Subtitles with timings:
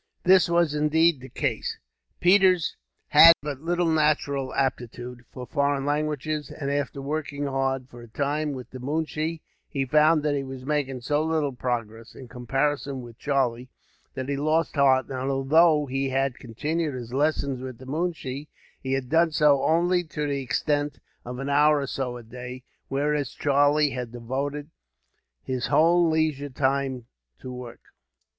[0.23, 1.77] This was indeed the case.
[2.19, 2.75] Peters
[3.09, 8.53] had but little natural aptitude for foreign languages; and after working hard, for a time,
[8.53, 13.19] with the moonshee, he found that he was making so little progress, in comparison with
[13.19, 13.69] Charlie,
[14.15, 18.49] that he lost heart; and although he had continued his lessons with the moonshee,
[18.81, 22.63] he had done so only to the extent of an hour or so a day,
[22.87, 24.71] whereas Charlie had devoted
[25.43, 27.05] his whole leisure time
[27.37, 27.81] to the work.